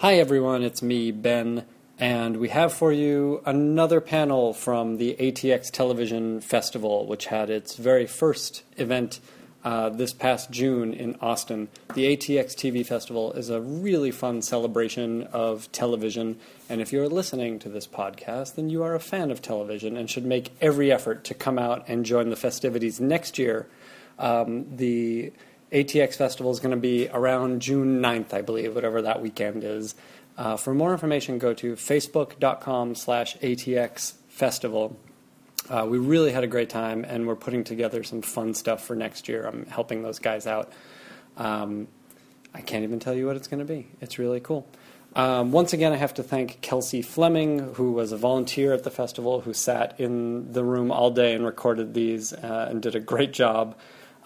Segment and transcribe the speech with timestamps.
[0.00, 1.66] Hi, everyone, it's me, Ben,
[1.98, 7.76] and we have for you another panel from the ATX Television Festival, which had its
[7.76, 9.20] very first event
[9.62, 11.68] uh, this past June in Austin.
[11.92, 16.38] The ATX TV Festival is a really fun celebration of television,
[16.70, 20.08] and if you're listening to this podcast, then you are a fan of television and
[20.08, 23.66] should make every effort to come out and join the festivities next year.
[24.18, 25.32] Um, the
[25.72, 29.94] ATX Festival is going to be around June 9th, I believe, whatever that weekend is.
[30.36, 34.98] Uh, for more information, go to facebook.com slash ATX Festival.
[35.68, 38.96] Uh, we really had a great time, and we're putting together some fun stuff for
[38.96, 39.46] next year.
[39.46, 40.72] I'm helping those guys out.
[41.36, 41.86] Um,
[42.52, 43.86] I can't even tell you what it's going to be.
[44.00, 44.66] It's really cool.
[45.14, 48.90] Um, once again, I have to thank Kelsey Fleming, who was a volunteer at the
[48.90, 53.00] festival, who sat in the room all day and recorded these uh, and did a
[53.00, 53.76] great job.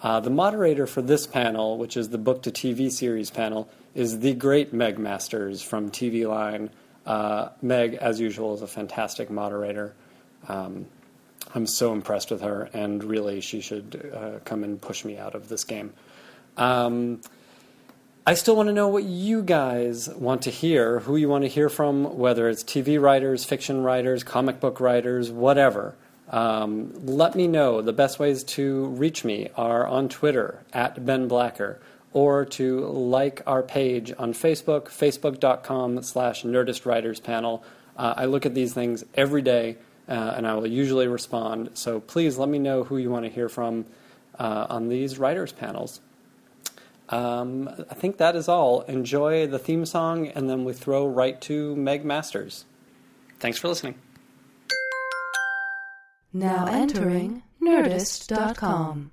[0.05, 4.19] Uh, the moderator for this panel, which is the book to TV series panel, is
[4.19, 6.69] the great Meg Masters from TV Line.
[7.07, 9.95] Uh, Meg, as usual, is a fantastic moderator.
[10.47, 10.85] Um,
[11.55, 15.33] I'm so impressed with her, and really, she should uh, come and push me out
[15.33, 15.91] of this game.
[16.55, 17.21] Um,
[18.27, 21.49] I still want to know what you guys want to hear, who you want to
[21.49, 25.95] hear from, whether it's TV writers, fiction writers, comic book writers, whatever.
[26.29, 27.81] Um, let me know.
[27.81, 31.79] The best ways to reach me are on Twitter at Ben Blacker
[32.13, 37.63] or to like our page on Facebook, facebook.com slash Nerdist Writers Panel.
[37.97, 41.71] Uh, I look at these things every day uh, and I will usually respond.
[41.73, 43.85] So please let me know who you want to hear from
[44.39, 46.01] uh, on these writers panels.
[47.09, 48.81] Um, I think that is all.
[48.81, 52.65] Enjoy the theme song, and then we throw right to Meg Masters.
[53.39, 53.95] Thanks for listening.
[56.35, 59.11] Now entering Nerdist.com.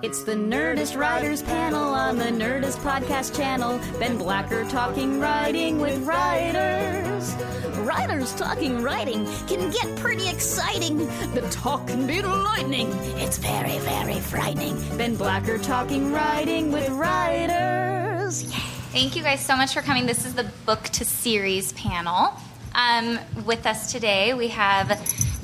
[0.00, 3.80] It's the Nerdist Writers Panel on the Nerdist Podcast Channel.
[3.98, 7.34] Ben Blacker talking writing with writers.
[7.78, 10.98] Writers talking writing can get pretty exciting.
[11.34, 12.92] The talk can be lightning.
[13.16, 14.76] It's very, very frightening.
[14.96, 18.44] Ben Blacker talking writing with writers.
[18.44, 18.60] Yeah.
[18.92, 20.06] Thank you guys so much for coming.
[20.06, 22.34] This is the book to series panel.
[22.78, 24.88] Um, with us today, we have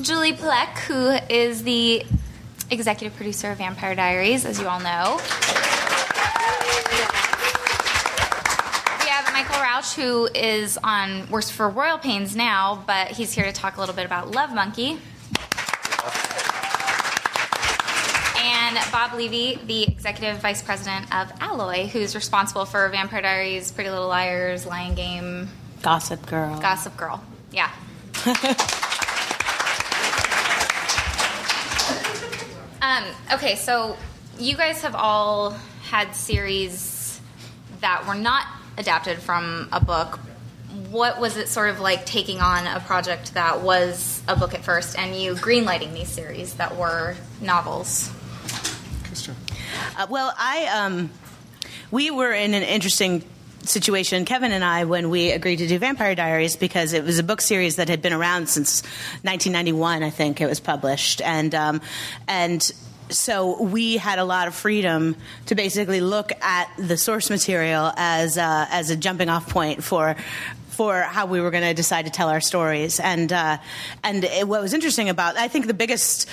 [0.00, 2.04] Julie Plec, who is the
[2.70, 5.16] executive producer of Vampire Diaries, as you all know.
[9.00, 13.46] We have Michael Rauch, who is on works for Royal Pains now, but he's here
[13.46, 15.00] to talk a little bit about Love Monkey.
[18.38, 23.90] And Bob Levy, the executive vice president of Alloy, who's responsible for Vampire Diaries, Pretty
[23.90, 25.48] Little Liars, Lying Game,
[25.84, 26.58] Gossip Girl.
[26.60, 27.22] Gossip Girl.
[27.52, 27.70] Yeah.
[32.80, 33.98] um, okay, so
[34.38, 35.50] you guys have all
[35.82, 37.20] had series
[37.82, 38.46] that were not
[38.78, 40.18] adapted from a book.
[40.90, 44.64] What was it sort of like taking on a project that was a book at
[44.64, 48.10] first and you greenlighting these series that were novels?
[49.98, 51.10] Uh, well, I um,
[51.90, 53.22] we were in an interesting
[53.68, 57.22] situation, Kevin and I, when we agreed to do Vampire Diaries, because it was a
[57.22, 58.82] book series that had been around since
[59.22, 60.02] 1991.
[60.02, 61.80] I think it was published, and um,
[62.28, 62.62] and
[63.10, 65.16] so we had a lot of freedom
[65.46, 70.16] to basically look at the source material as uh, as a jumping off point for
[70.68, 73.00] for how we were going to decide to tell our stories.
[73.00, 73.58] And uh,
[74.02, 76.28] and it, what was interesting about I think the biggest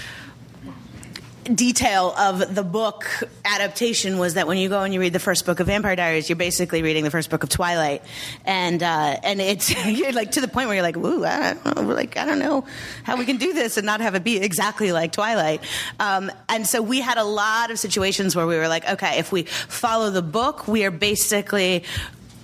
[1.44, 3.08] detail of the book
[3.44, 6.30] adaptation was that when you go and you read the first book of Vampire Diaries,
[6.30, 8.04] you're basically reading the first book of Twilight,
[8.46, 11.76] and uh, and it's you're like to the point where you're like, ooh, I don't
[11.76, 12.66] know, like I don't know
[13.04, 15.62] how we can do this and not have it be exactly like Twilight.
[16.00, 19.32] Um, and so we had a lot of situations where we were like, okay, if
[19.32, 21.84] we follow the book, we are basically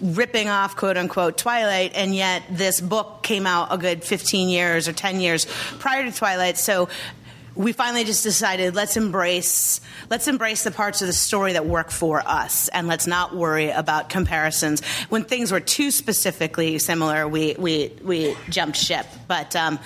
[0.02, 4.88] ripping off quote unquote Twilight, and yet this book came out a good 15 years
[4.88, 5.46] or 10 years
[5.80, 6.58] prior to Twilight.
[6.58, 6.90] So
[7.58, 11.90] we finally just decided let's embrace let's embrace the parts of the story that work
[11.90, 14.86] for us and let's not worry about comparisons.
[15.10, 19.06] When things were too specifically similar we we we jumped ship.
[19.28, 19.80] But um,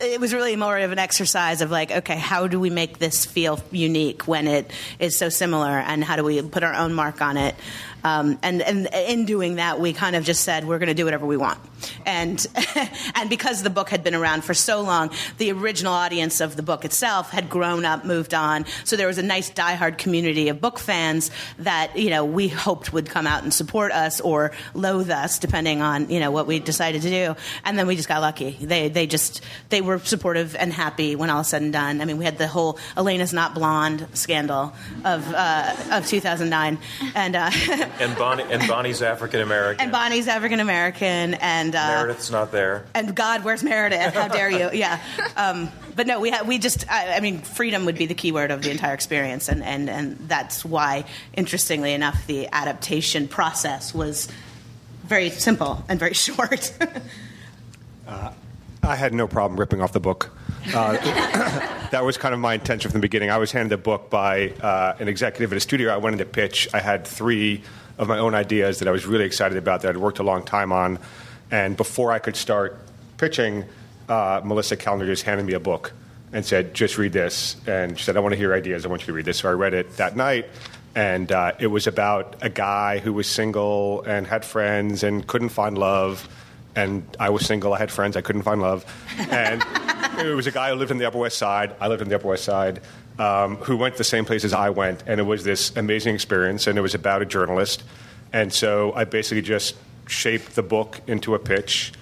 [0.00, 3.24] it was really more of an exercise of like okay how do we make this
[3.24, 7.22] feel unique when it is so similar and how do we put our own mark
[7.22, 7.54] on it
[8.04, 11.04] um, and, and in doing that, we kind of just said we're going to do
[11.04, 11.58] whatever we want.
[12.04, 12.44] And
[13.14, 16.62] and because the book had been around for so long, the original audience of the
[16.62, 18.64] book itself had grown up, moved on.
[18.84, 22.92] So there was a nice diehard community of book fans that you know we hoped
[22.92, 26.58] would come out and support us or loathe us, depending on you know what we
[26.58, 27.36] decided to do.
[27.64, 28.56] And then we just got lucky.
[28.60, 32.00] They they just they were supportive and happy when all is said and done.
[32.00, 34.72] I mean, we had the whole Elena's not blonde scandal
[35.04, 36.78] of uh, of 2009,
[37.14, 37.50] and uh,
[38.00, 39.82] and Bonnie and Bonnie's African American.
[39.82, 42.86] and Bonnie's African American, and uh, Meredith's not there.
[42.94, 44.14] and God, where's Meredith?
[44.14, 44.70] How dare you?
[44.72, 45.00] Yeah.
[45.36, 48.32] Um, but no, we ha- we just I, I mean, freedom would be the key
[48.32, 51.04] word of the entire experience, and, and and that's why,
[51.34, 54.28] interestingly enough, the adaptation process was
[55.04, 56.72] very simple and very short.
[58.82, 60.30] I had no problem ripping off the book.
[60.74, 60.92] Uh,
[61.90, 63.30] that was kind of my intention from the beginning.
[63.30, 66.24] I was handed a book by uh, an executive at a studio I wanted to
[66.24, 66.68] pitch.
[66.74, 67.62] I had three
[67.98, 70.44] of my own ideas that I was really excited about that I'd worked a long
[70.44, 70.98] time on.
[71.50, 72.78] And before I could start
[73.16, 73.64] pitching,
[74.08, 75.92] uh, Melissa Kellner just handed me a book
[76.32, 77.56] and said, just read this.
[77.66, 78.84] And she said, I want to hear ideas.
[78.84, 79.38] I want you to read this.
[79.38, 80.46] So I read it that night.
[80.94, 85.50] And uh, it was about a guy who was single and had friends and couldn't
[85.50, 86.28] find love
[86.76, 87.72] and I was single.
[87.72, 88.16] I had friends.
[88.16, 88.84] I couldn't find love,
[89.30, 89.64] and
[90.18, 91.74] it was a guy who lived in the Upper West Side.
[91.80, 92.80] I lived in the Upper West Side,
[93.18, 96.14] um, who went to the same place as I went, and it was this amazing
[96.14, 96.66] experience.
[96.66, 97.82] And it was about a journalist,
[98.32, 99.74] and so I basically just
[100.06, 101.92] shaped the book into a pitch,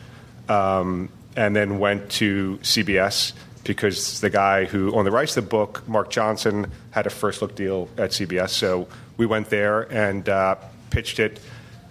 [0.49, 3.33] um, and then went to CBS
[3.65, 7.41] because the guy who owned the rights to the book, Mark Johnson, had a first
[7.41, 8.51] look deal at CBS.
[8.51, 10.57] So we went there and uh,
[10.91, 11.41] pitched it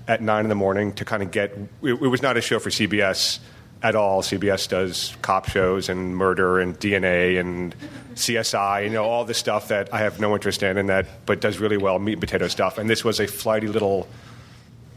[0.07, 1.51] at nine in the morning to kind of get.
[1.81, 3.39] It, it was not a show for CBS
[3.81, 4.21] at all.
[4.21, 7.75] CBS does cop shows and murder and DNA and
[8.15, 11.41] CSI, you know, all the stuff that I have no interest in, and that but
[11.41, 12.77] does really well meat and potato stuff.
[12.77, 14.07] And this was a flighty little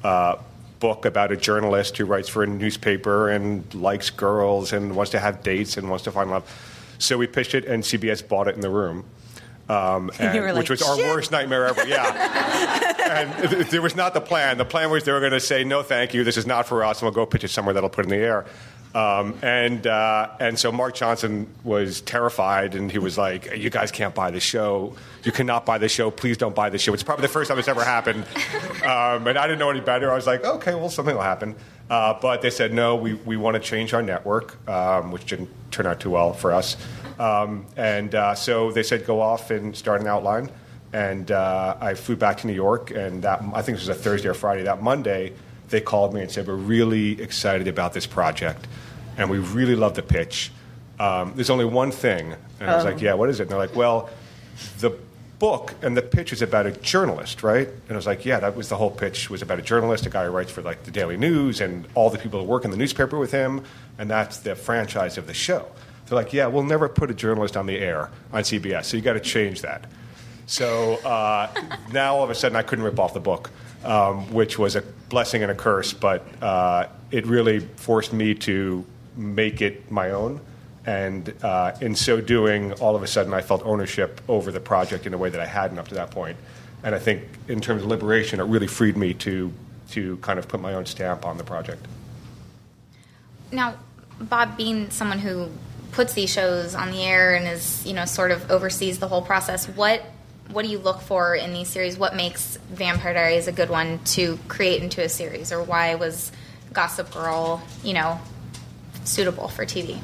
[0.05, 0.37] uh,
[0.79, 5.19] book about a journalist who writes for a newspaper and likes girls and wants to
[5.19, 6.45] have dates and wants to find love.
[6.99, 9.05] So we pitched it, and CBS bought it in the room.
[9.69, 11.87] Um, and- like, which was our "Shit." worst nightmare ever.
[11.89, 14.59] Yeah, and it was not the plan.
[14.59, 16.25] The plan was they were going to say, "No, thank you.
[16.25, 18.17] This is not for us, and we'll go pitch it somewhere that'll put in the
[18.17, 18.47] air."
[18.95, 23.91] Um, and uh, and so Mark Johnson was terrified, and he was like, "You guys
[23.91, 24.97] can't buy the show.
[25.23, 26.11] You cannot buy the show.
[26.11, 28.25] Please don't buy the show." It's probably the first time it's ever happened,
[28.83, 30.11] um, and I didn't know any better.
[30.11, 31.57] I was like, "Okay, well, something will happen."
[31.91, 35.51] Uh, but they said, "No, we, we want to change our network," um, which didn't
[35.71, 36.77] turn out too well for us.
[37.19, 40.49] Um, and uh, so they said, "Go off and start an outline."
[40.93, 44.01] And uh, I flew back to New York, and that I think this was a
[44.01, 44.63] Thursday or Friday.
[44.63, 45.33] That Monday,
[45.69, 48.67] they called me and said, "We're really excited about this project,
[49.19, 50.53] and we really love the pitch.
[50.99, 53.59] Um, there's only one thing." And I was like, "Yeah, what is it?" And they're
[53.59, 54.09] like, "Well,
[54.79, 54.93] the
[55.39, 58.57] book and the pitch is about a journalist, right?" And I was like, "Yeah, that
[58.57, 60.91] was the whole pitch was about a journalist, a guy who writes for like the
[60.93, 63.65] Daily News and all the people who work in the newspaper with him,
[63.99, 65.67] and that's the franchise of the show."
[66.07, 69.03] They're like, "Yeah, we'll never put a journalist on the air on CBS, so you
[69.03, 69.85] got to change that."
[70.47, 71.53] So uh,
[71.93, 73.51] now all of a sudden I couldn't rip off the book,
[73.85, 78.85] um, which was a blessing and a curse, but uh, it really forced me to
[79.17, 80.41] make it my own.
[80.87, 85.05] And uh, in so doing, all of a sudden I felt ownership over the project
[85.05, 86.37] in a way that I hadn't up to that point.
[86.85, 89.53] And I think in terms of liberation, it really freed me to,
[89.91, 91.85] to kind of put my own stamp on the project.
[93.51, 93.75] Now,
[94.21, 95.49] Bob, being someone who
[95.91, 99.23] puts these shows on the air and is, you know, sort of oversees the whole
[99.23, 100.05] process, what
[100.53, 101.99] what do you look for in these series?
[101.99, 106.33] What makes Vampire Diaries a good one to create into a series, or why was
[106.73, 108.21] Gossip Girl, you know,
[109.05, 109.99] suitable for TV?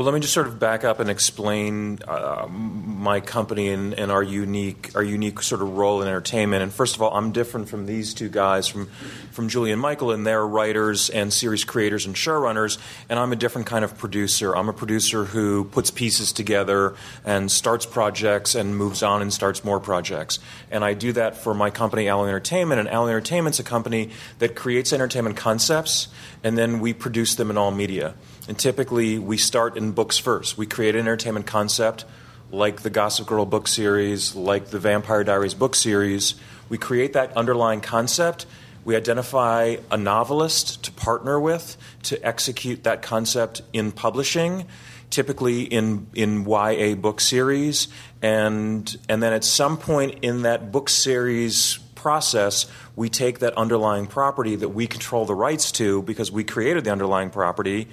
[0.00, 4.10] Well, let me just sort of back up and explain uh, my company and, and
[4.10, 6.62] our unique our unique sort of role in entertainment.
[6.62, 8.86] And first of all, I'm different from these two guys, from
[9.30, 12.78] from Julie and Michael, and they're writers and series creators and showrunners.
[13.10, 14.56] And I'm a different kind of producer.
[14.56, 19.64] I'm a producer who puts pieces together and starts projects and moves on and starts
[19.64, 20.38] more projects.
[20.70, 22.80] And I do that for my company, Alloy Entertainment.
[22.80, 24.08] And Alloy Entertainment's a company
[24.38, 26.08] that creates entertainment concepts,
[26.42, 28.14] and then we produce them in all media.
[28.48, 30.58] And typically, we start in books first.
[30.58, 32.04] We create an entertainment concept,
[32.50, 36.34] like the Gossip Girl book series, like the Vampire Diaries book series.
[36.68, 38.46] We create that underlying concept.
[38.84, 44.64] We identify a novelist to partner with to execute that concept in publishing,
[45.10, 47.88] typically in, in YA book series.
[48.22, 52.66] And, and then at some point in that book series process,
[52.96, 56.90] we take that underlying property that we control the rights to because we created the
[56.90, 57.88] underlying property,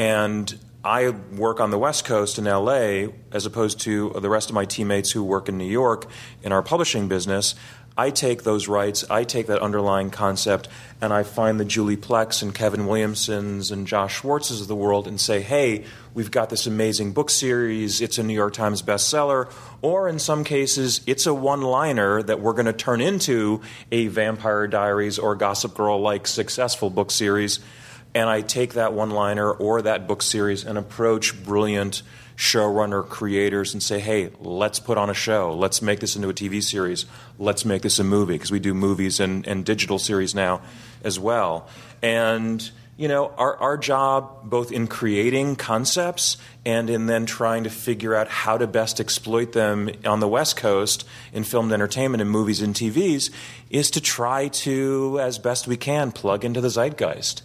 [0.00, 4.54] and I work on the West Coast in LA as opposed to the rest of
[4.54, 6.06] my teammates who work in New York
[6.42, 7.54] in our publishing business.
[7.98, 10.68] I take those rights, I take that underlying concept,
[11.02, 15.06] and I find the Julie Plecs and Kevin Williamsons and Josh Schwartzes of the world
[15.06, 19.52] and say, hey, we've got this amazing book series, it's a New York Times bestseller,
[19.82, 23.60] or in some cases, it's a one liner that we're going to turn into
[23.92, 27.60] a Vampire Diaries or Gossip Girl like successful book series.
[28.14, 32.02] And I take that one liner or that book series and approach brilliant
[32.36, 35.54] showrunner creators and say, hey, let's put on a show.
[35.54, 37.04] Let's make this into a TV series.
[37.38, 40.62] Let's make this a movie because we do movies and, and digital series now
[41.04, 41.68] as well.
[42.02, 46.36] And you know, our, our job, both in creating concepts
[46.66, 50.56] and in then trying to figure out how to best exploit them on the West
[50.56, 53.30] Coast in filmed entertainment and movies and TVs,
[53.70, 57.40] is to try to, as best we can, plug into the zeitgeist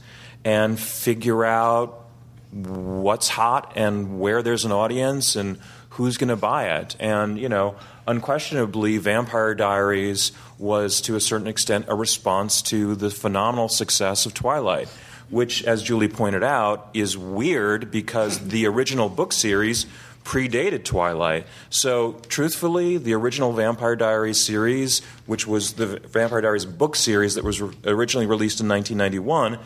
[0.46, 2.06] and figure out
[2.54, 5.60] what's hot and where there's an audience and
[5.90, 6.96] who's going to buy it.
[7.02, 7.76] And, you know,
[8.08, 14.34] unquestionably, Vampire Diaries was to a certain extent a response to the phenomenal success of
[14.34, 14.88] Twilight
[15.30, 19.86] which, as Julie pointed out, is weird because the original book series
[20.24, 21.46] predated Twilight.
[21.70, 27.44] So, truthfully, the original Vampire Diaries series, which was the Vampire Diaries book series that
[27.44, 29.60] was originally released in 1991,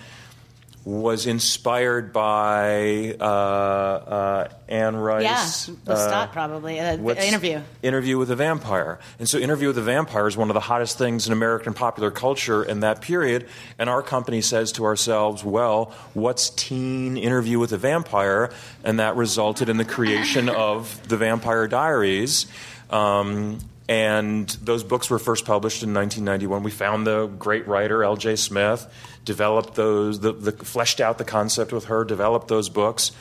[0.86, 5.68] was inspired by uh, uh, Anne Rice.
[5.68, 6.80] Yeah, Lestat uh, probably.
[6.80, 7.62] Uh, interview.
[7.84, 9.00] Interview with a Vampire.
[9.20, 12.12] And so, Interview with a Vampire is one of the hottest things in American popular
[12.12, 13.48] culture in that period.
[13.78, 18.52] And our company says to ourselves, well, what's teen Interview with a Vampire?
[18.84, 22.48] And that resulted in the creation of the Vampire Diaries.
[22.90, 23.60] Um,
[23.90, 26.62] and those books were first published in 1991.
[26.62, 28.36] We found the great writer L.J.
[28.36, 28.86] Smith,
[29.30, 33.12] developed those, the, the, fleshed out the concept with her, developed those books.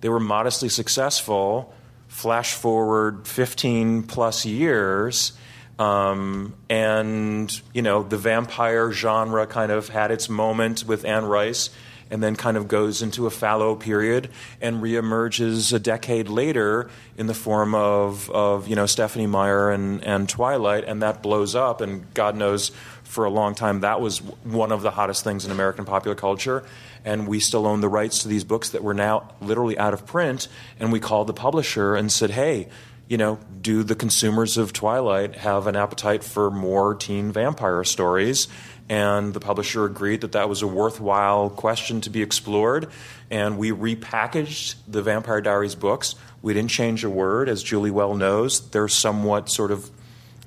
[0.00, 1.74] They were modestly successful.
[2.06, 5.32] Flash forward 15 plus years,
[5.80, 11.70] um, and you know the vampire genre kind of had its moment with Anne Rice
[12.10, 14.30] and then kind of goes into a fallow period
[14.60, 20.04] and reemerges a decade later in the form of, of you know Stephenie Meyer and,
[20.04, 22.70] and Twilight, and that blows up, and God knows
[23.06, 26.64] for a long time that was one of the hottest things in American popular culture.
[27.04, 30.06] And we still own the rights to these books that were now literally out of
[30.06, 30.48] print.
[30.80, 32.68] And we called the publisher and said, hey,
[33.08, 38.48] you know, do the consumers of Twilight have an appetite for more teen vampire stories?
[38.88, 42.88] and the publisher agreed that that was a worthwhile question to be explored.
[43.30, 46.14] And we repackaged the Vampire Diaries books.
[46.40, 48.70] We didn't change a word, as Julie well knows.
[48.70, 49.90] They're somewhat sort of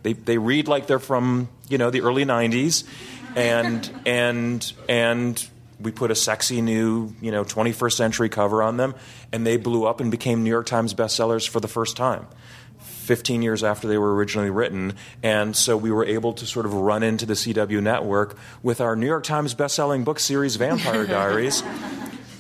[0.01, 2.83] they, they read like they're from you know the early '90s,
[3.35, 5.47] and and and
[5.79, 8.95] we put a sexy new you know 21st century cover on them,
[9.31, 12.27] and they blew up and became New York Times bestsellers for the first time.
[13.09, 14.93] 15 years after they were originally written.
[15.23, 18.95] And so we were able to sort of run into the CW network with our
[18.95, 21.63] New York Times bestselling book series, Vampire Diaries.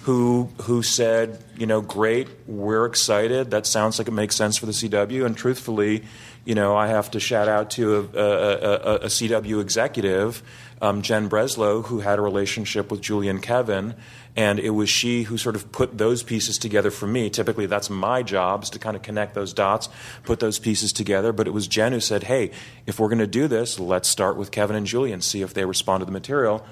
[0.03, 3.51] Who, who said, you know, great, we're excited.
[3.51, 5.25] That sounds like it makes sense for the CW.
[5.25, 6.03] And truthfully,
[6.45, 10.41] you know, I have to shout out to a, a, a, a CW executive,
[10.81, 13.95] um, Jen Breslow, who had a relationship with Julian Kevin
[14.39, 17.29] and it was she who sort of put those pieces together for me.
[17.29, 19.89] Typically, that's my job is to kind of connect those dots,
[20.23, 21.33] put those pieces together.
[21.33, 22.51] But it was Jen who said, "Hey,
[22.85, 25.65] if we're going to do this, let's start with Kevin and Julian, see if they
[25.65, 26.65] respond to the material."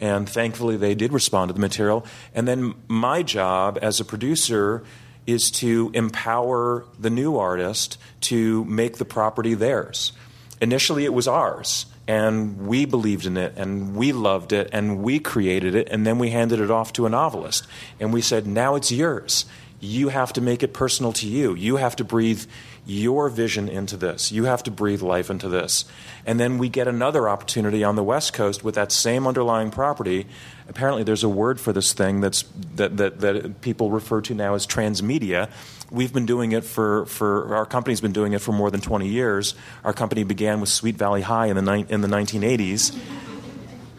[0.00, 2.06] And thankfully, they did respond to the material.
[2.32, 4.84] And then my job as a producer
[5.28, 10.12] is to empower the new artist to make the property theirs.
[10.58, 15.18] Initially, it was ours and we believed in it and we loved it and we
[15.18, 17.66] created it and then we handed it off to a novelist.
[18.00, 19.44] And we said now it's yours.
[19.80, 21.54] You have to make it personal to you.
[21.54, 22.46] You have to breathe
[22.88, 24.32] your vision into this.
[24.32, 25.84] You have to breathe life into this.
[26.24, 30.26] And then we get another opportunity on the west coast with that same underlying property.
[30.70, 32.44] Apparently there's a word for this thing that's
[32.76, 35.50] that, that, that people refer to now as transmedia.
[35.90, 39.06] We've been doing it for, for our company's been doing it for more than 20
[39.06, 39.54] years.
[39.84, 42.98] Our company began with Sweet Valley High in the, ni- in the 1980s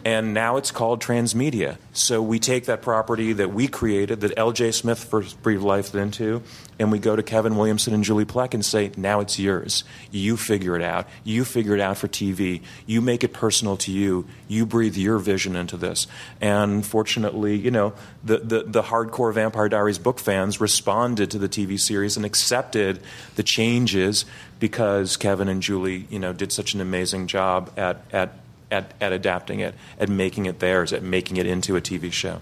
[0.09, 1.77] and now it's called Transmedia.
[1.93, 4.71] So we take that property that we created, that L.J.
[4.71, 6.41] Smith first breathed life into,
[6.79, 9.83] and we go to Kevin Williamson and Julie Plec and say, now it's yours.
[10.09, 11.07] You figure it out.
[11.23, 12.63] You figure it out for TV.
[12.87, 14.25] You make it personal to you.
[14.47, 16.07] You breathe your vision into this.
[16.41, 21.49] And fortunately, you know, the, the, the hardcore Vampire Diaries book fans responded to the
[21.49, 22.99] TV series and accepted
[23.35, 24.25] the changes
[24.59, 28.33] because Kevin and Julie, you know, did such an amazing job at, at
[28.71, 32.39] at, at adapting it, at making it theirs, at making it into a TV show.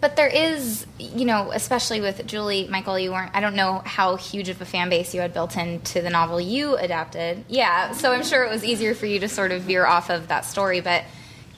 [0.00, 4.16] But there is, you know, especially with Julie, Michael, you weren't, I don't know how
[4.16, 7.44] huge of a fan base you had built into the novel you adapted.
[7.48, 10.28] Yeah, so I'm sure it was easier for you to sort of veer off of
[10.28, 10.80] that story.
[10.80, 11.04] But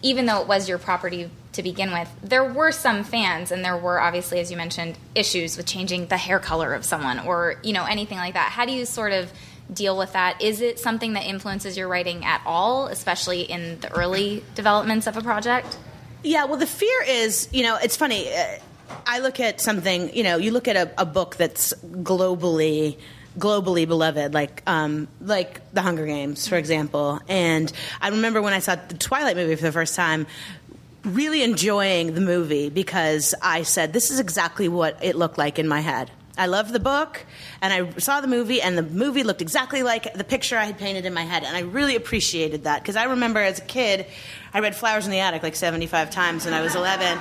[0.02, 3.76] even though it was your property to begin with, there were some fans, and there
[3.76, 7.72] were obviously, as you mentioned, issues with changing the hair color of someone or, you
[7.72, 8.50] know, anything like that.
[8.50, 9.32] How do you sort of
[9.72, 10.40] deal with that?
[10.42, 15.16] Is it something that influences your writing at all, especially in the early developments of
[15.16, 15.78] a project?
[16.22, 18.32] Yeah, well, the fear is, you know, it's funny.
[18.32, 18.58] Uh,
[19.06, 22.98] I look at something, you know, you look at a, a book that's globally
[23.38, 27.20] globally beloved, like um, like The Hunger Games, for example.
[27.28, 30.26] And I remember when I saw the Twilight movie for the first time,
[31.04, 35.68] really enjoying the movie because I said, "This is exactly what it looked like in
[35.68, 37.24] my head." I loved the book,
[37.62, 40.78] and I saw the movie, and the movie looked exactly like the picture I had
[40.78, 44.06] painted in my head, and I really appreciated that because I remember as a kid,
[44.54, 47.18] I read Flowers in the Attic like 75 times when I was 11,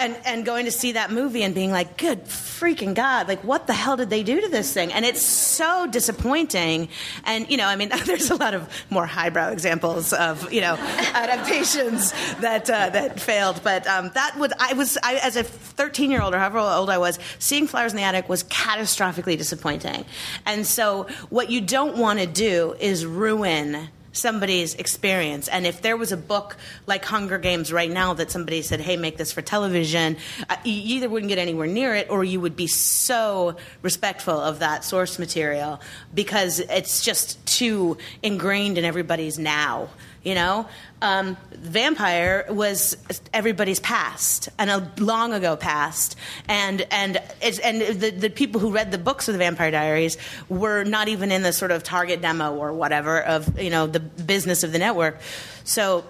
[0.00, 3.28] and and going to see that movie and being like, "Good freaking god!
[3.28, 6.88] Like, what the hell did they do to this thing?" And it's so disappointing.
[7.22, 10.74] And you know, I mean, there's a lot of more highbrow examples of you know
[11.14, 16.10] adaptations that uh, that failed, but um, that would I was I, as a 13
[16.10, 20.04] year old or however old I was, seeing Flowers in the Attic was catastrophically disappointing.
[20.44, 25.48] And so, what you don't want to do is ruin somebody's experience.
[25.48, 26.56] And if there was a book
[26.86, 30.16] like Hunger Games right now that somebody said, hey, make this for television,
[30.48, 34.60] uh, you either wouldn't get anywhere near it or you would be so respectful of
[34.60, 35.80] that source material
[36.14, 39.90] because it's just too ingrained in everybody's now.
[40.24, 40.66] You know,
[41.02, 42.96] um, vampire was
[43.34, 46.16] everybody's past and a long ago past,
[46.48, 50.16] and and and the, the people who read the books of the Vampire Diaries
[50.48, 54.00] were not even in the sort of target demo or whatever of you know the
[54.00, 55.20] business of the network.
[55.64, 56.06] So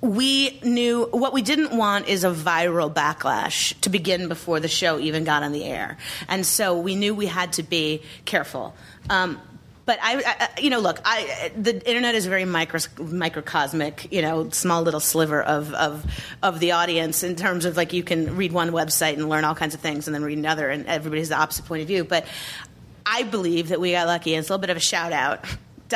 [0.00, 4.98] we knew what we didn't want is a viral backlash to begin before the show
[4.98, 8.74] even got on the air, and so we knew we had to be careful.
[9.10, 9.38] Um,
[9.84, 14.22] but I, I, you know, look, I, the internet is a very micro, microcosmic, you
[14.22, 16.04] know, small little sliver of, of,
[16.42, 19.54] of the audience in terms of like you can read one website and learn all
[19.54, 22.04] kinds of things and then read another, and everybody has the opposite point of view.
[22.04, 22.26] But
[23.04, 25.44] I believe that we got lucky, and it's a little bit of a shout out.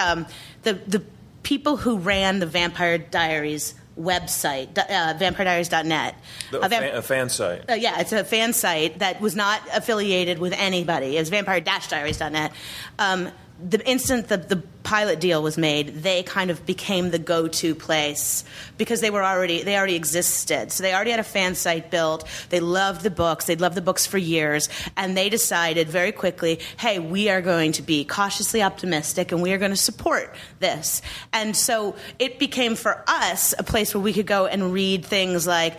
[0.01, 0.27] Um,
[0.63, 1.03] the, the
[1.43, 6.15] people who ran the Vampire Diaries website, uh, vampirediaries.net.
[6.53, 7.71] A a, fan, a fan site.
[7.71, 11.17] uh, yeah, it's a fan site that was not affiliated with anybody.
[11.17, 12.53] It's vampire-diaries.net.
[12.99, 17.75] Um, the instant the, the pilot deal was made, they kind of became the go-to
[17.75, 18.45] place
[18.79, 20.71] because they were already they already existed.
[20.71, 22.29] So they already had a fan site built.
[22.51, 23.47] They loved the books.
[23.47, 27.73] They'd loved the books for years, and they decided very quickly, "Hey, we are going
[27.73, 32.77] to be cautiously optimistic, and we are going to support this." And so it became
[32.77, 35.79] for us a place where we could go and read things like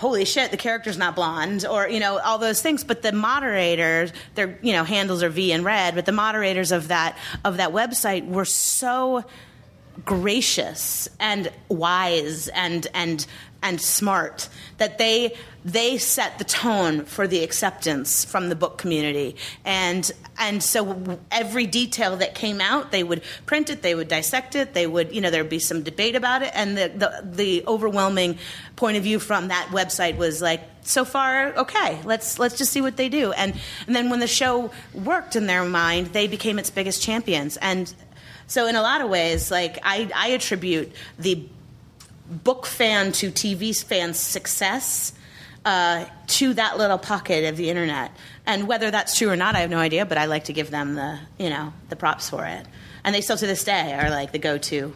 [0.00, 2.82] holy shit, the character's not blonde, or you know all those things.
[2.82, 6.88] But the moderators, their you know handles are V and red, but the moderators of
[6.88, 9.24] that of that website were so
[10.04, 13.26] gracious and wise and and
[13.62, 19.36] and smart that they they set the tone for the acceptance from the book community.
[19.64, 24.54] And and so every detail that came out they would print it they would dissect
[24.54, 26.50] it they would you know there'd be some debate about it.
[26.54, 28.38] And the the, the overwhelming
[28.76, 32.80] point of view from that website was like so far okay let's let's just see
[32.80, 33.32] what they do.
[33.32, 33.54] And
[33.86, 37.58] and then when the show worked in their mind they became its biggest champions.
[37.58, 37.92] And
[38.46, 41.46] so in a lot of ways, like I, I attribute the
[42.30, 45.12] book fan to TV fan success
[45.64, 48.12] uh, to that little pocket of the internet.
[48.46, 50.06] And whether that's true or not, I have no idea.
[50.06, 52.64] But I like to give them the you know the props for it.
[53.04, 54.94] And they still to this day are like the go-to.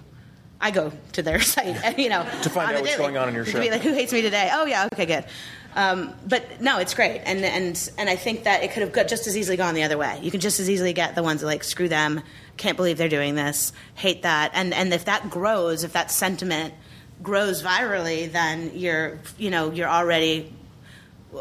[0.60, 2.98] I go to their site, you know, To find out what's daily.
[3.02, 3.60] going on in your To show.
[3.60, 4.48] Be like, who hates me today?
[4.52, 5.24] Oh yeah, okay, good.
[5.76, 9.08] Um, but no, it's great, and and and I think that it could have got
[9.08, 10.20] just as easily gone the other way.
[10.22, 12.22] You can just as easily get the ones that like screw them,
[12.56, 16.72] can't believe they're doing this, hate that, and and if that grows, if that sentiment
[17.24, 20.52] grows virally, then you're you know you're already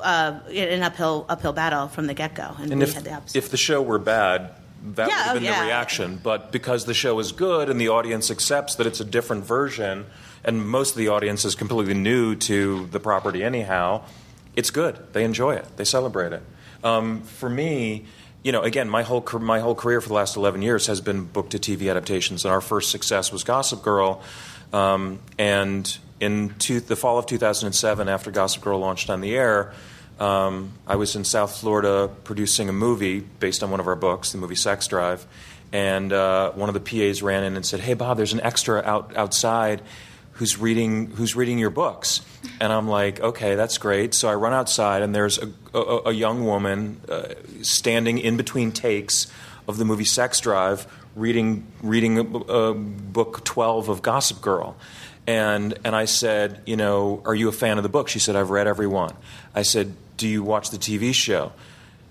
[0.02, 3.04] uh, in an uphill uphill battle from the get go, and, And we if, had
[3.04, 4.56] the if the show were bad,
[4.96, 5.60] that Yeah, would have oh, been yeah.
[5.60, 6.20] the reaction.
[6.24, 10.08] But because the show is good and the audience accepts that it's a different version,
[10.44, 14.04] and most of the audience is completely new to the property anyhow,
[14.56, 14.98] it's good.
[15.14, 15.78] They enjoy it.
[15.78, 16.42] They celebrate it.
[16.84, 18.06] Um, for me,
[18.44, 21.26] you know, again, my whole my whole career for the last eleven years has been
[21.26, 24.22] book to TV adaptations, and our first success was Gossip Girl.
[24.74, 29.72] Um, and in two, the fall of 2007, after Gossip Girl launched on the air,
[30.20, 34.32] um, I was in South Florida producing a movie based on one of our books,
[34.32, 35.26] the movie Sex Drive.
[35.72, 38.82] And uh, one of the PAs ran in and said, "Hey, Bob, there's an extra
[38.84, 39.82] out outside
[40.34, 42.22] who's reading who's reading your books."
[42.60, 46.12] And I'm like, "Okay, that's great." So I run outside, and there's a, a, a
[46.12, 47.34] young woman uh,
[47.64, 49.28] standing in between takes
[49.68, 54.76] of the movie Sex Drive, reading reading a book 12 of Gossip Girl.
[55.26, 58.10] And and I said, you know, are you a fan of the book?
[58.10, 59.14] She said, I've read every one.
[59.56, 61.54] I said, do you watch the TV show?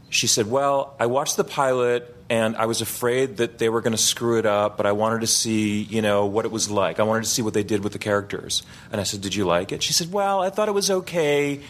[0.09, 3.93] She said, well, I watched the pilot and I was afraid that they were going
[3.93, 7.01] to screw it up, but I wanted to see, you know, what it was like.
[7.01, 8.63] I wanted to see what they did with the characters.
[8.91, 11.61] And I said, "Did you like it?" She said, "Well, I thought it was okay."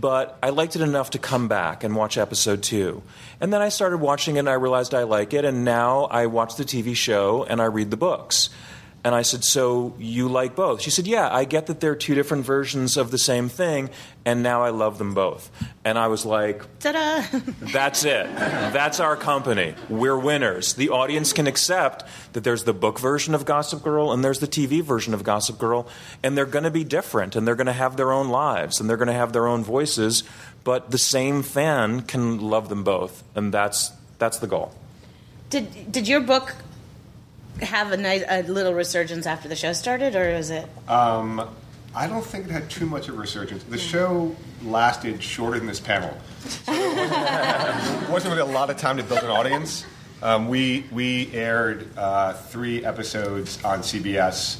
[0.00, 3.02] But I liked it enough to come back and watch episode two.
[3.40, 6.26] And then I started watching it and I realized I like it, and now I
[6.26, 8.50] watch the TV show and I read the books.
[9.06, 10.82] And I said, So you like both?
[10.82, 13.90] She said, Yeah, I get that they're two different versions of the same thing,
[14.24, 15.48] and now I love them both.
[15.84, 17.40] And I was like, Ta da!
[17.60, 18.26] That's it.
[18.34, 19.76] That's our company.
[19.88, 20.74] We're winners.
[20.74, 24.48] The audience can accept that there's the book version of Gossip Girl and there's the
[24.48, 25.86] TV version of Gossip Girl,
[26.24, 28.90] and they're going to be different, and they're going to have their own lives, and
[28.90, 30.24] they're going to have their own voices,
[30.64, 34.74] but the same fan can love them both, and that's, that's the goal.
[35.48, 36.56] Did did your book
[37.62, 40.68] have a nice a little resurgence after the show started, or was it?
[40.88, 41.48] Um,
[41.94, 43.62] I don't think it had too much of a resurgence.
[43.64, 46.16] The show lasted shorter than this panel.
[46.46, 49.84] So wasn't, wasn't really a lot of time to build an audience.
[50.22, 54.58] Um, we we aired uh, three episodes on CBS,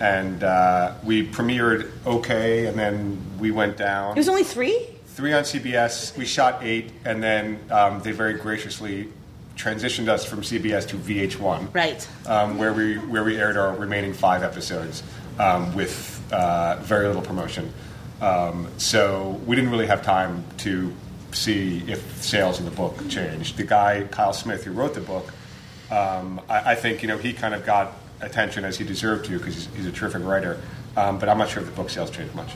[0.00, 4.12] and uh, we premiered okay, and then we went down.
[4.12, 4.86] It was only three.
[5.06, 6.16] Three on CBS.
[6.16, 9.08] We shot eight, and then um, they very graciously
[9.60, 12.08] transitioned us from CBS to VH1, Right.
[12.26, 15.02] um, where we where we aired our remaining five episodes
[15.38, 17.72] um, with uh, very little promotion.
[18.20, 20.92] Um, so we didn't really have time to
[21.32, 23.56] see if sales of the book changed.
[23.56, 25.32] The guy Kyle Smith, who wrote the book,
[25.90, 29.38] um, I, I think you know he kind of got attention as he deserved to
[29.38, 30.60] because he's, he's a terrific writer.
[30.96, 32.52] Um, but I'm not sure if the book sales changed much.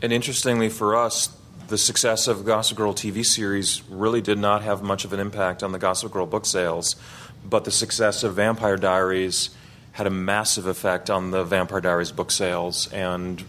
[0.00, 1.28] And interestingly for us,
[1.68, 5.62] the success of Gossip Girl TV series really did not have much of an impact
[5.62, 6.96] on the Gossip Girl book sales,
[7.44, 9.50] but the success of Vampire Diaries
[9.92, 13.44] had a massive effect on the Vampire Diaries book sales, and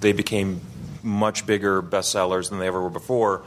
[0.00, 0.60] they became
[1.02, 3.42] much bigger bestsellers than they ever were before.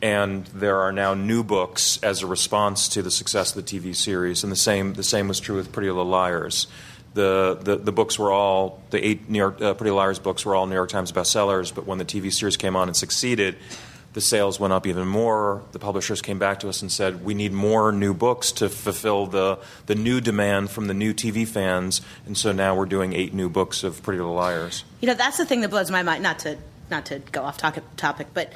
[0.00, 3.96] And there are now new books as a response to the success of the TV
[3.96, 6.66] series, and the same the same was true with Pretty Little Liars.
[7.16, 10.54] The, the, the books were all the eight New York uh, Pretty Liars books were
[10.54, 13.56] all New York Times bestsellers, but when the TV series came on and succeeded,
[14.12, 15.62] the sales went up even more.
[15.72, 19.24] The publishers came back to us and said, "We need more new books to fulfill
[19.24, 23.32] the the new demand from the new TV fans." And so now we're doing eight
[23.32, 24.84] new books of Pretty Little Liars.
[25.00, 26.22] You know, that's the thing that blows my mind.
[26.22, 26.58] Not to
[26.90, 28.52] not to go off topic, but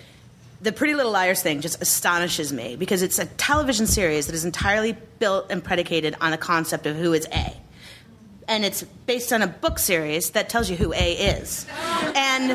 [0.61, 4.45] the Pretty Little Liars thing just astonishes me because it's a television series that is
[4.45, 7.57] entirely built and predicated on a concept of who is A.
[8.51, 11.67] And it's based on a book series that tells you who A is.
[12.17, 12.51] And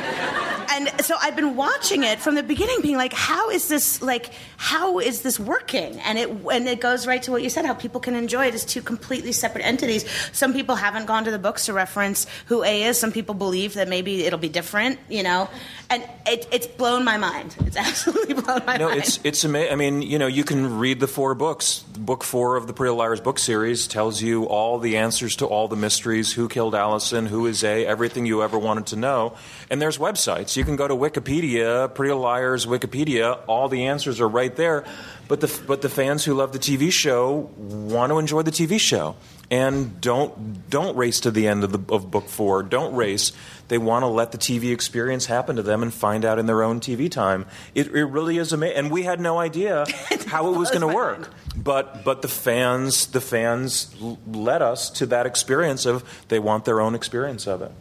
[0.70, 4.32] and so I've been watching it from the beginning being like how is this like
[4.58, 6.00] how is this working?
[6.02, 8.54] And it and it goes right to what you said how people can enjoy it
[8.54, 10.06] as two completely separate entities.
[10.32, 12.98] Some people haven't gone to the books to reference who A is.
[12.98, 15.50] Some people believe that maybe it'll be different, you know.
[15.90, 17.56] And it, it's blown my mind.
[17.66, 19.02] It's absolutely blown my No, mind.
[19.02, 19.72] it's it's amazing.
[19.74, 21.80] I mean, you know, you can read the four books.
[21.98, 25.68] Book four of the Pretty Liars book series tells you all the answers to all
[25.68, 29.36] the mysteries: who killed Alison, who is A, everything you ever wanted to know.
[29.70, 30.55] And there's websites.
[30.58, 33.40] You can go to Wikipedia, Pretty Liars Wikipedia.
[33.48, 34.86] All the answers are right there.
[35.28, 38.80] But the but the fans who love the TV show want to enjoy the TV
[38.80, 39.16] show.
[39.50, 42.64] And don't don't race to the end of the of book four.
[42.64, 43.32] Don't race.
[43.68, 46.62] They want to let the TV experience happen to them and find out in their
[46.62, 47.46] own TV time.
[47.74, 48.78] It, it really is amazing.
[48.78, 49.86] And we had no idea
[50.28, 51.32] how it was going to work.
[51.56, 53.96] But but the fans the fans
[54.28, 57.72] led us to that experience of they want their own experience of it.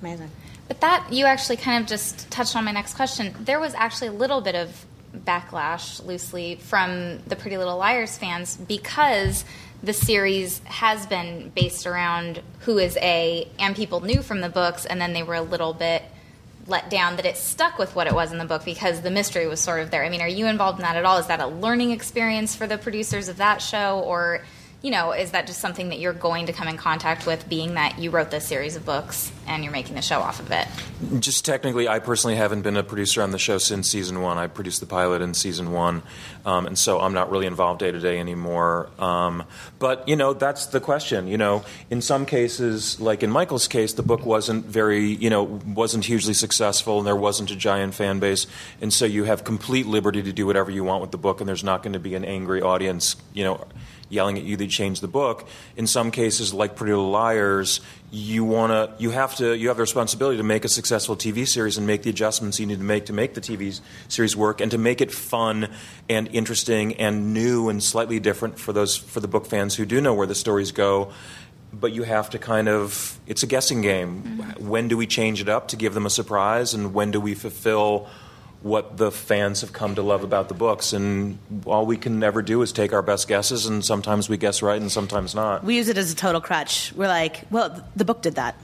[0.00, 0.30] Amazing.
[0.68, 3.34] But that you actually kind of just touched on my next question.
[3.40, 8.56] There was actually a little bit of backlash, loosely, from the Pretty Little Liars fans
[8.56, 9.44] because
[9.82, 14.86] the series has been based around who is A, and people knew from the books,
[14.86, 16.02] and then they were a little bit
[16.66, 19.46] let down that it stuck with what it was in the book because the mystery
[19.46, 20.02] was sort of there.
[20.02, 21.18] I mean, are you involved in that at all?
[21.18, 24.40] Is that a learning experience for the producers of that show, or
[24.84, 27.72] you know, is that just something that you're going to come in contact with, being
[27.72, 30.68] that you wrote this series of books and you're making the show off of it?
[31.20, 34.36] Just technically, I personally haven't been a producer on the show since season one.
[34.36, 36.02] I produced the pilot in season one,
[36.44, 38.90] um, and so I'm not really involved day to day anymore.
[38.98, 39.44] Um,
[39.78, 41.28] but you know, that's the question.
[41.28, 45.44] You know, in some cases, like in Michael's case, the book wasn't very, you know,
[45.44, 48.46] wasn't hugely successful, and there wasn't a giant fan base,
[48.82, 51.48] and so you have complete liberty to do whatever you want with the book, and
[51.48, 53.66] there's not going to be an angry audience, you know
[54.14, 55.46] yelling at you that change the book.
[55.76, 59.76] In some cases, like Pretty Little Liars, you want to, you have to, you have
[59.76, 62.84] the responsibility to make a successful TV series and make the adjustments you need to
[62.84, 65.68] make to make the TV series work and to make it fun
[66.08, 70.00] and interesting and new and slightly different for those for the book fans who do
[70.00, 71.12] know where the stories go.
[71.72, 74.22] But you have to kind of, it's a guessing game.
[74.22, 74.68] Mm-hmm.
[74.68, 77.34] When do we change it up to give them a surprise, and when do we
[77.34, 78.08] fulfill?
[78.64, 80.94] What the fans have come to love about the books.
[80.94, 84.62] And all we can ever do is take our best guesses, and sometimes we guess
[84.62, 85.62] right and sometimes not.
[85.62, 86.90] We use it as a total crutch.
[86.96, 88.56] We're like, well, the book did that.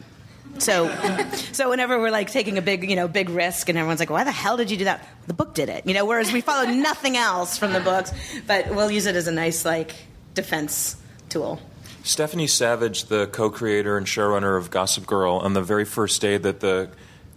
[0.58, 0.90] So,
[1.52, 4.24] so whenever we're like taking a big, you know, big risk, and everyone's like, "Why
[4.24, 6.06] the hell did you do that?" The book did it, you know.
[6.06, 8.10] Whereas we follow nothing else from the books,
[8.46, 9.92] but we'll use it as a nice like
[10.34, 10.96] defense
[11.28, 11.60] tool.
[12.02, 16.38] Stephanie Savage, the co creator and showrunner of Gossip Girl, on the very first day
[16.38, 16.90] that the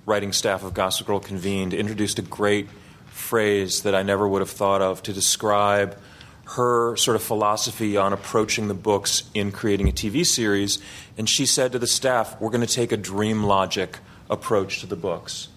[0.06, 2.68] writing staff of Gossip Girl convened, introduced a great
[3.08, 5.98] phrase that I never would have thought of to describe
[6.46, 10.80] her sort of philosophy on approaching the books in creating a TV series.
[11.18, 14.88] And she said to the staff, We're going to take a dream logic approach to
[14.88, 15.48] the books.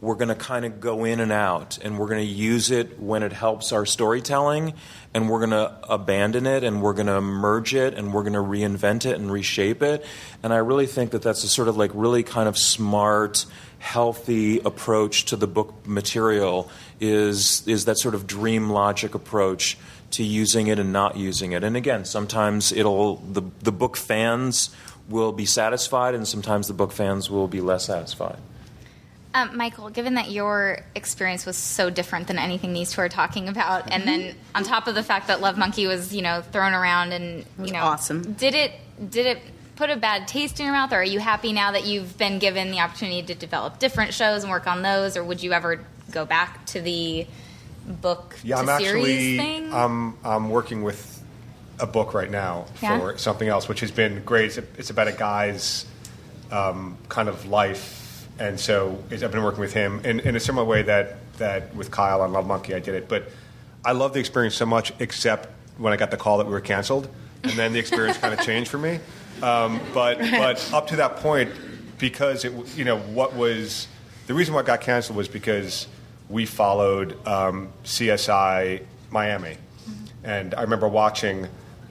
[0.00, 2.98] We're going to kind of go in and out, and we're going to use it
[2.98, 4.74] when it helps our storytelling,
[5.14, 8.32] and we're going to abandon it, and we're going to merge it, and we're going
[8.32, 10.04] to reinvent it and reshape it.
[10.42, 13.46] And I really think that that's a sort of like really kind of smart,
[13.82, 19.76] healthy approach to the book material is is that sort of dream logic approach
[20.12, 21.64] to using it and not using it.
[21.64, 24.70] And again, sometimes it'll the the book fans
[25.08, 28.38] will be satisfied and sometimes the book fans will be less satisfied.
[29.34, 33.48] Um, Michael, given that your experience was so different than anything these two are talking
[33.48, 36.74] about, and then on top of the fact that Love Monkey was, you know, thrown
[36.74, 38.34] around and you know, awesome.
[38.34, 38.72] Did it?
[39.10, 39.38] Did it
[39.76, 42.38] put a bad taste in your mouth, or are you happy now that you've been
[42.38, 45.80] given the opportunity to develop different shows and work on those, or would you ever
[46.10, 47.26] go back to the
[47.86, 49.72] book Yeah, I'm series actually thing?
[49.74, 51.22] I'm I'm working with
[51.80, 52.98] a book right now Yeah?
[52.98, 54.56] for something else, which has been great.
[54.56, 55.84] It's, it's about a guy's
[56.52, 60.40] um, kind of life, and so it's- I've been working with him in, in a
[60.40, 63.08] similar way that that with Kyle on Love Monkey I did it.
[63.08, 63.30] But
[63.84, 66.60] I love the experience so much, except when I got the call that we were
[66.60, 67.08] canceled,
[67.42, 69.00] and then the experience kind of changed for me.
[69.42, 71.50] Um, but but up to that point,
[71.98, 73.88] because it you know what was
[74.26, 75.86] the reason why it got canceled was because
[76.28, 79.56] we followed um, CSI Miami,
[80.24, 81.48] and I remember watching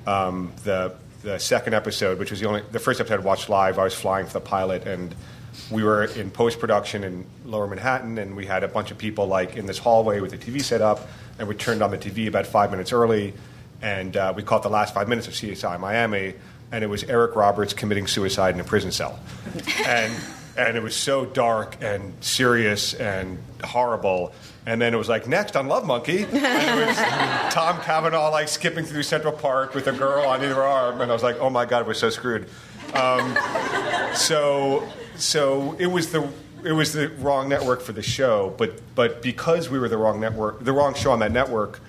[0.08, 3.78] um, the the second episode, which was the only the first episode I watched live.
[3.80, 5.14] I was flying for the pilot, and
[5.70, 9.28] we were in post production in Lower Manhattan, and we had a bunch of people
[9.28, 11.08] like in this hallway with the TV set up,
[11.40, 13.34] and we turned on the TV about five minutes early,
[13.82, 16.34] and uh, we caught the last five minutes of CSI Miami,
[16.72, 19.20] and it was Eric Roberts committing suicide in a prison cell,
[19.86, 20.14] and
[20.58, 24.34] and it was so dark and serious and horrible.
[24.66, 26.96] And then it was like next on Love Monkey, and it was
[27.54, 31.14] Tom Cavanagh like skipping through Central Park with a girl on either arm, and I
[31.14, 32.48] was like, oh my god, we're so screwed.
[32.94, 33.36] Um,
[34.14, 36.30] so so it was the
[36.64, 40.20] it was the wrong network for the show, but but because we were the wrong
[40.20, 41.80] network, the wrong show on that network,